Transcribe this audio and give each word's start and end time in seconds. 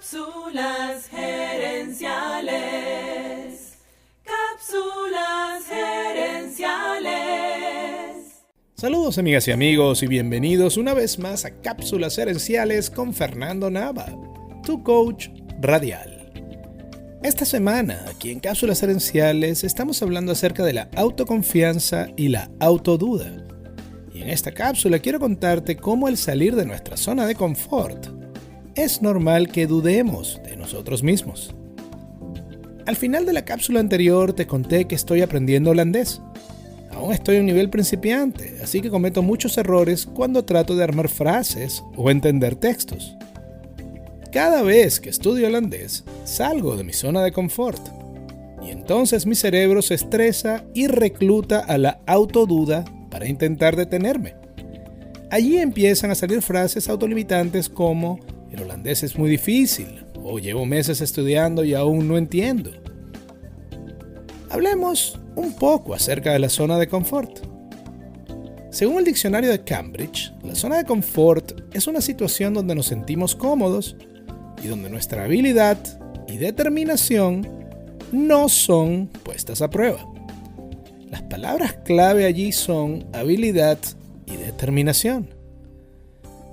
Cápsulas 0.00 1.08
gerenciales. 1.10 2.54
Cápsulas 4.24 5.66
gerenciales. 5.68 7.10
Saludos 8.76 9.18
amigas 9.18 9.46
y 9.46 9.50
amigos 9.52 10.02
y 10.02 10.06
bienvenidos 10.06 10.78
una 10.78 10.94
vez 10.94 11.18
más 11.18 11.44
a 11.44 11.50
Cápsulas 11.50 12.16
gerenciales 12.16 12.88
con 12.88 13.12
Fernando 13.12 13.70
Nava, 13.70 14.06
tu 14.64 14.82
coach 14.82 15.28
radial. 15.60 16.32
Esta 17.22 17.44
semana, 17.44 18.06
aquí 18.08 18.30
en 18.30 18.40
Cápsulas 18.40 18.80
gerenciales, 18.80 19.64
estamos 19.64 20.02
hablando 20.02 20.32
acerca 20.32 20.64
de 20.64 20.72
la 20.72 20.88
autoconfianza 20.96 22.08
y 22.16 22.28
la 22.28 22.50
autoduda. 22.58 23.30
Y 24.14 24.22
en 24.22 24.30
esta 24.30 24.50
cápsula 24.52 24.98
quiero 24.98 25.20
contarte 25.20 25.76
cómo 25.76 26.08
el 26.08 26.16
salir 26.16 26.56
de 26.56 26.64
nuestra 26.64 26.96
zona 26.96 27.26
de 27.26 27.34
confort 27.34 28.18
es 28.74 29.02
normal 29.02 29.48
que 29.48 29.66
dudemos 29.66 30.40
de 30.44 30.56
nosotros 30.56 31.02
mismos. 31.02 31.54
Al 32.86 32.96
final 32.96 33.26
de 33.26 33.32
la 33.32 33.44
cápsula 33.44 33.80
anterior 33.80 34.32
te 34.32 34.46
conté 34.46 34.86
que 34.86 34.94
estoy 34.94 35.22
aprendiendo 35.22 35.70
holandés. 35.70 36.20
Aún 36.90 37.12
estoy 37.12 37.36
a 37.36 37.40
un 37.40 37.46
nivel 37.46 37.70
principiante, 37.70 38.58
así 38.62 38.80
que 38.80 38.90
cometo 38.90 39.22
muchos 39.22 39.56
errores 39.58 40.06
cuando 40.06 40.44
trato 40.44 40.74
de 40.74 40.84
armar 40.84 41.08
frases 41.08 41.84
o 41.96 42.10
entender 42.10 42.56
textos. 42.56 43.16
Cada 44.32 44.62
vez 44.62 45.00
que 45.00 45.10
estudio 45.10 45.46
holandés, 45.46 46.04
salgo 46.24 46.76
de 46.76 46.84
mi 46.84 46.92
zona 46.92 47.22
de 47.22 47.32
confort. 47.32 47.80
Y 48.64 48.70
entonces 48.70 49.26
mi 49.26 49.34
cerebro 49.34 49.82
se 49.82 49.94
estresa 49.94 50.64
y 50.74 50.86
recluta 50.86 51.60
a 51.60 51.78
la 51.78 52.00
autoduda 52.06 52.84
para 53.10 53.26
intentar 53.26 53.76
detenerme. 53.76 54.34
Allí 55.30 55.58
empiezan 55.58 56.10
a 56.10 56.14
salir 56.14 56.42
frases 56.42 56.88
autolimitantes 56.88 57.68
como 57.68 58.18
el 58.52 58.62
holandés 58.62 59.02
es 59.02 59.16
muy 59.16 59.30
difícil 59.30 60.04
o 60.22 60.38
llevo 60.38 60.66
meses 60.66 61.00
estudiando 61.00 61.64
y 61.64 61.74
aún 61.74 62.08
no 62.08 62.18
entiendo. 62.18 62.70
Hablemos 64.50 65.18
un 65.36 65.54
poco 65.54 65.94
acerca 65.94 66.32
de 66.32 66.40
la 66.40 66.48
zona 66.48 66.78
de 66.78 66.88
confort. 66.88 67.38
Según 68.70 68.98
el 68.98 69.04
diccionario 69.04 69.50
de 69.50 69.62
Cambridge, 69.62 70.32
la 70.42 70.54
zona 70.54 70.78
de 70.78 70.84
confort 70.84 71.60
es 71.72 71.86
una 71.86 72.00
situación 72.00 72.54
donde 72.54 72.74
nos 72.74 72.86
sentimos 72.86 73.34
cómodos 73.34 73.96
y 74.62 74.68
donde 74.68 74.90
nuestra 74.90 75.24
habilidad 75.24 75.78
y 76.28 76.36
determinación 76.36 77.46
no 78.12 78.48
son 78.48 79.08
puestas 79.24 79.62
a 79.62 79.70
prueba. 79.70 80.06
Las 81.08 81.22
palabras 81.22 81.74
clave 81.84 82.24
allí 82.24 82.52
son 82.52 83.06
habilidad 83.12 83.78
y 84.26 84.36
determinación. 84.36 85.39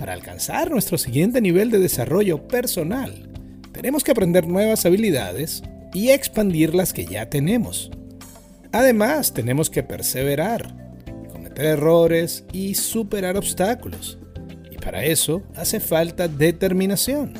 Para 0.00 0.14
alcanzar 0.14 0.70
nuestro 0.70 0.96
siguiente 0.96 1.42
nivel 1.42 1.70
de 1.70 1.78
desarrollo 1.78 2.48
personal, 2.48 3.28
tenemos 3.70 4.02
que 4.02 4.12
aprender 4.12 4.48
nuevas 4.48 4.86
habilidades 4.86 5.62
y 5.92 6.08
expandir 6.08 6.74
las 6.74 6.94
que 6.94 7.04
ya 7.04 7.28
tenemos. 7.28 7.90
Además, 8.72 9.34
tenemos 9.34 9.68
que 9.68 9.82
perseverar, 9.82 10.74
cometer 11.30 11.66
errores 11.66 12.44
y 12.50 12.76
superar 12.76 13.36
obstáculos. 13.36 14.18
Y 14.70 14.78
para 14.78 15.04
eso 15.04 15.42
hace 15.54 15.80
falta 15.80 16.28
determinación. 16.28 17.34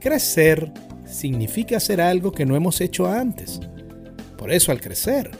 Crecer 0.00 0.72
significa 1.04 1.76
hacer 1.76 2.00
algo 2.00 2.32
que 2.32 2.46
no 2.46 2.56
hemos 2.56 2.80
hecho 2.80 3.06
antes. 3.06 3.60
Por 4.38 4.50
eso 4.50 4.72
al 4.72 4.80
crecer, 4.80 5.30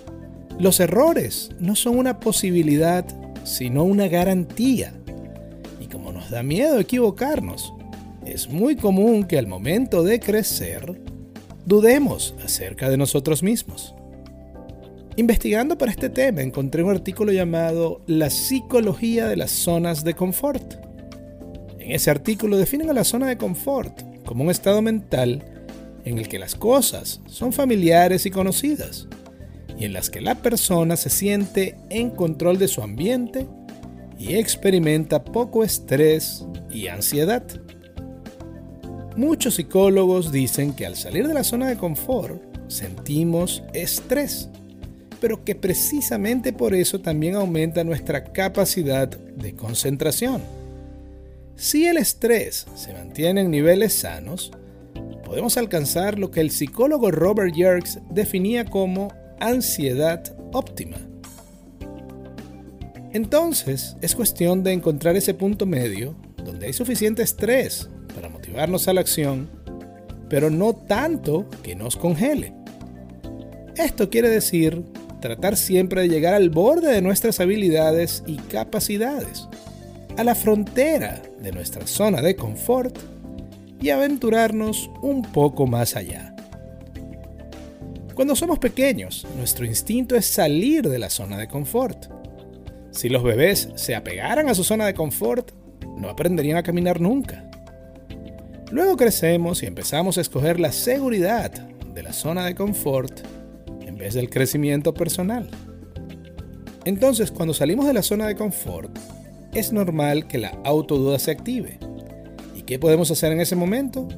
los 0.58 0.80
errores 0.80 1.48
no 1.60 1.76
son 1.76 1.96
una 1.96 2.20
posibilidad, 2.20 3.06
sino 3.44 3.84
una 3.84 4.08
garantía 4.08 4.92
da 6.32 6.42
miedo 6.42 6.80
equivocarnos, 6.80 7.74
es 8.24 8.48
muy 8.48 8.74
común 8.74 9.24
que 9.24 9.36
al 9.36 9.46
momento 9.46 10.02
de 10.02 10.18
crecer 10.18 10.98
dudemos 11.66 12.34
acerca 12.42 12.88
de 12.88 12.96
nosotros 12.96 13.42
mismos. 13.42 13.94
Investigando 15.16 15.76
para 15.76 15.92
este 15.92 16.08
tema 16.08 16.40
encontré 16.40 16.82
un 16.82 16.90
artículo 16.90 17.32
llamado 17.32 18.00
La 18.06 18.30
psicología 18.30 19.28
de 19.28 19.36
las 19.36 19.50
zonas 19.50 20.04
de 20.04 20.14
confort. 20.14 20.76
En 21.78 21.90
ese 21.90 22.10
artículo 22.10 22.56
definen 22.56 22.88
a 22.88 22.94
la 22.94 23.04
zona 23.04 23.26
de 23.26 23.36
confort 23.36 24.24
como 24.24 24.44
un 24.44 24.50
estado 24.50 24.80
mental 24.80 25.44
en 26.06 26.16
el 26.16 26.28
que 26.28 26.38
las 26.38 26.54
cosas 26.54 27.20
son 27.26 27.52
familiares 27.52 28.24
y 28.24 28.30
conocidas, 28.30 29.06
y 29.78 29.84
en 29.84 29.92
las 29.92 30.08
que 30.08 30.22
la 30.22 30.36
persona 30.36 30.96
se 30.96 31.10
siente 31.10 31.76
en 31.90 32.08
control 32.08 32.56
de 32.56 32.68
su 32.68 32.80
ambiente 32.80 33.46
y 34.22 34.36
experimenta 34.36 35.24
poco 35.24 35.64
estrés 35.64 36.46
y 36.70 36.86
ansiedad. 36.86 37.42
Muchos 39.16 39.56
psicólogos 39.56 40.30
dicen 40.30 40.74
que 40.74 40.86
al 40.86 40.94
salir 40.94 41.26
de 41.26 41.34
la 41.34 41.42
zona 41.42 41.68
de 41.68 41.76
confort 41.76 42.40
sentimos 42.68 43.64
estrés, 43.74 44.48
pero 45.20 45.44
que 45.44 45.56
precisamente 45.56 46.52
por 46.52 46.72
eso 46.72 47.00
también 47.00 47.34
aumenta 47.34 47.82
nuestra 47.82 48.22
capacidad 48.32 49.08
de 49.08 49.56
concentración. 49.56 50.40
Si 51.56 51.86
el 51.86 51.96
estrés 51.96 52.66
se 52.76 52.92
mantiene 52.92 53.40
en 53.40 53.50
niveles 53.50 53.92
sanos, 53.92 54.52
podemos 55.24 55.56
alcanzar 55.56 56.16
lo 56.16 56.30
que 56.30 56.40
el 56.40 56.52
psicólogo 56.52 57.10
Robert 57.10 57.54
Yerkes 57.56 57.98
definía 58.08 58.66
como 58.66 59.12
ansiedad 59.40 60.22
óptima 60.52 61.11
entonces, 63.12 63.96
es 64.00 64.14
cuestión 64.14 64.62
de 64.62 64.72
encontrar 64.72 65.16
ese 65.16 65.34
punto 65.34 65.66
medio 65.66 66.16
donde 66.44 66.66
hay 66.66 66.72
suficiente 66.72 67.22
estrés 67.22 67.88
para 68.14 68.28
motivarnos 68.28 68.88
a 68.88 68.94
la 68.94 69.02
acción, 69.02 69.50
pero 70.28 70.48
no 70.48 70.74
tanto 70.74 71.46
que 71.62 71.74
nos 71.74 71.96
congele. 71.96 72.54
Esto 73.76 74.08
quiere 74.08 74.30
decir 74.30 74.82
tratar 75.20 75.56
siempre 75.56 76.02
de 76.02 76.08
llegar 76.08 76.34
al 76.34 76.50
borde 76.50 76.92
de 76.92 77.02
nuestras 77.02 77.38
habilidades 77.40 78.22
y 78.26 78.36
capacidades, 78.36 79.48
a 80.16 80.24
la 80.24 80.34
frontera 80.34 81.22
de 81.40 81.52
nuestra 81.52 81.86
zona 81.86 82.22
de 82.22 82.34
confort 82.34 82.98
y 83.80 83.90
aventurarnos 83.90 84.90
un 85.00 85.22
poco 85.22 85.66
más 85.66 85.96
allá. 85.96 86.34
Cuando 88.14 88.36
somos 88.36 88.58
pequeños, 88.58 89.26
nuestro 89.36 89.64
instinto 89.64 90.16
es 90.16 90.26
salir 90.26 90.88
de 90.88 90.98
la 90.98 91.08
zona 91.08 91.38
de 91.38 91.48
confort 91.48 92.11
si 92.92 93.08
los 93.08 93.22
bebés 93.22 93.70
se 93.74 93.94
apegaran 93.94 94.48
a 94.48 94.54
su 94.54 94.64
zona 94.64 94.86
de 94.86 94.94
confort, 94.94 95.50
no 95.96 96.08
aprenderían 96.08 96.58
a 96.58 96.62
caminar 96.62 97.00
nunca. 97.00 97.50
Luego 98.70 98.96
crecemos 98.96 99.62
y 99.62 99.66
empezamos 99.66 100.18
a 100.18 100.20
escoger 100.20 100.60
la 100.60 100.72
seguridad 100.72 101.50
de 101.50 102.02
la 102.02 102.12
zona 102.12 102.46
de 102.46 102.54
confort 102.54 103.20
en 103.80 103.96
vez 103.96 104.14
del 104.14 104.30
crecimiento 104.30 104.94
personal. 104.94 105.50
Entonces, 106.84 107.30
cuando 107.30 107.54
salimos 107.54 107.86
de 107.86 107.94
la 107.94 108.02
zona 108.02 108.26
de 108.26 108.36
confort, 108.36 108.96
es 109.54 109.72
normal 109.72 110.26
que 110.26 110.38
la 110.38 110.58
autoduda 110.64 111.18
se 111.18 111.30
active. 111.30 111.78
¿Y 112.54 112.62
qué 112.62 112.78
podemos 112.78 113.10
hacer 113.10 113.32
en 113.32 113.40
ese 113.40 113.56
momento? 113.56 114.08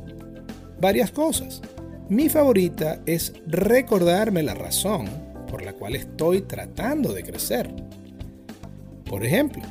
Varias 0.81 1.11
cosas. 1.11 1.63
Mi 2.09 2.29
favorita 2.29 3.01
es 3.07 3.35
recordarme 3.47 4.43
la 4.43 4.55
razón 4.55 5.09
por 5.49 5.63
la 5.63 5.73
cual 5.73 5.95
estoy 5.95 6.43
tratando 6.43 7.13
de 7.13 7.23
crecer. 7.23 7.71
Por 9.15 9.25
ejemplo, 9.25 9.63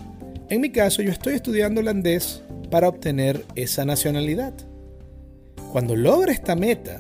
en 0.48 0.62
mi 0.62 0.70
caso 0.70 1.02
yo 1.02 1.12
estoy 1.12 1.34
estudiando 1.34 1.82
holandés 1.82 2.42
para 2.72 2.88
obtener 2.88 3.44
esa 3.56 3.84
nacionalidad. 3.84 4.54
Cuando 5.74 5.98
logre 5.98 6.32
esta 6.32 6.56
meta, 6.56 7.00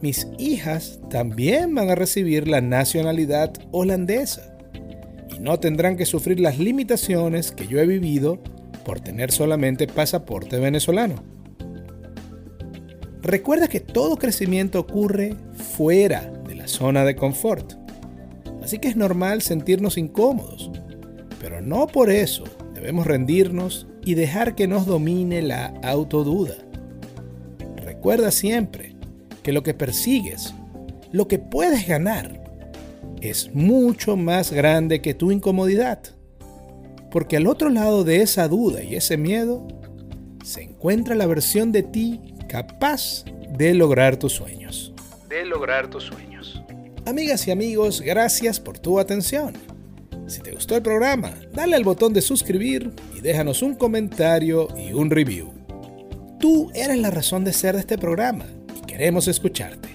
mis 0.00 0.28
hijas 0.38 1.00
también 1.10 1.74
van 1.74 1.90
a 1.90 1.96
recibir 1.96 2.46
la 2.46 2.60
nacionalidad 2.60 3.50
holandesa 3.72 4.56
y 5.36 5.40
no 5.40 5.58
tendrán 5.58 5.96
que 5.96 6.06
sufrir 6.06 6.38
las 6.38 6.60
limitaciones 6.60 7.50
que 7.50 7.66
yo 7.66 7.80
he 7.80 7.88
vivido 7.88 8.38
por 8.84 9.00
tener 9.00 9.32
solamente 9.32 9.88
pasaporte 9.88 10.60
venezolano. 10.60 11.24
Recuerda 13.20 13.66
que 13.66 13.80
todo 13.80 14.16
crecimiento 14.16 14.78
ocurre 14.78 15.34
fuera 15.76 16.20
de 16.46 16.54
la 16.54 16.68
zona 16.68 17.04
de 17.04 17.16
confort, 17.16 17.72
así 18.62 18.78
que 18.78 18.86
es 18.86 18.94
normal 18.94 19.42
sentirnos 19.42 19.98
incómodos 19.98 20.70
pero 21.44 21.60
no 21.60 21.86
por 21.88 22.08
eso 22.08 22.44
debemos 22.72 23.06
rendirnos 23.06 23.86
y 24.02 24.14
dejar 24.14 24.54
que 24.54 24.66
nos 24.66 24.86
domine 24.86 25.42
la 25.42 25.74
autoduda. 25.82 26.54
Recuerda 27.76 28.30
siempre 28.30 28.96
que 29.42 29.52
lo 29.52 29.62
que 29.62 29.74
persigues, 29.74 30.54
lo 31.12 31.28
que 31.28 31.38
puedes 31.38 31.86
ganar, 31.86 32.42
es 33.20 33.54
mucho 33.54 34.16
más 34.16 34.52
grande 34.52 35.02
que 35.02 35.12
tu 35.12 35.30
incomodidad. 35.32 35.98
Porque 37.10 37.36
al 37.36 37.46
otro 37.46 37.68
lado 37.68 38.04
de 38.04 38.22
esa 38.22 38.48
duda 38.48 38.82
y 38.82 38.94
ese 38.94 39.18
miedo 39.18 39.68
se 40.42 40.62
encuentra 40.62 41.14
la 41.14 41.26
versión 41.26 41.72
de 41.72 41.82
ti 41.82 42.22
capaz 42.48 43.26
de 43.50 43.74
lograr 43.74 44.16
tus 44.16 44.32
sueños. 44.32 44.94
De 45.28 45.44
lograr 45.44 45.90
tus 45.90 46.04
sueños. 46.04 46.62
Amigas 47.04 47.46
y 47.46 47.50
amigos, 47.50 48.00
gracias 48.00 48.58
por 48.58 48.78
tu 48.78 48.98
atención. 48.98 49.73
Si 50.26 50.40
te 50.40 50.52
gustó 50.52 50.76
el 50.76 50.82
programa, 50.82 51.34
dale 51.52 51.76
al 51.76 51.84
botón 51.84 52.14
de 52.14 52.22
suscribir 52.22 52.90
y 53.16 53.20
déjanos 53.20 53.62
un 53.62 53.74
comentario 53.74 54.68
y 54.76 54.92
un 54.92 55.10
review. 55.10 55.52
Tú 56.40 56.72
eres 56.74 56.98
la 56.98 57.10
razón 57.10 57.44
de 57.44 57.52
ser 57.52 57.74
de 57.74 57.80
este 57.80 57.98
programa 57.98 58.46
y 58.76 58.80
queremos 58.86 59.28
escucharte. 59.28 59.90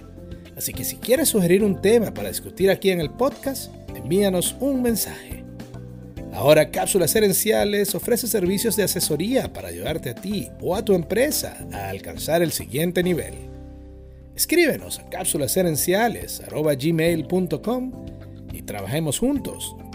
Así 0.55 0.71
que 0.73 0.83
si 0.83 0.97
quieres 0.97 1.29
sugerir 1.29 1.63
un 1.63 1.81
tema 1.81 2.13
para 2.13 2.29
discutir 2.29 2.69
aquí 2.69 2.91
en 2.91 3.01
el 3.01 3.09
podcast, 3.09 3.73
envíanos 3.95 4.55
un 4.59 4.83
mensaje. 4.83 5.43
Ahora 6.31 6.69
Cápsulas 6.69 7.15
Herenciales 7.15 7.95
ofrece 7.95 8.27
servicios 8.27 8.75
de 8.75 8.83
asesoría 8.83 9.51
para 9.51 9.69
ayudarte 9.69 10.11
a 10.11 10.15
ti 10.15 10.49
o 10.61 10.75
a 10.75 10.85
tu 10.85 10.93
empresa 10.93 11.57
a 11.73 11.89
alcanzar 11.89 12.43
el 12.43 12.51
siguiente 12.51 13.01
nivel. 13.03 13.33
Escríbenos 14.35 14.99
a 14.99 15.09
cápsulasherenciales.gmail.com 15.09 18.05
y 18.53 18.61
trabajemos 18.61 19.17
juntos 19.19 19.75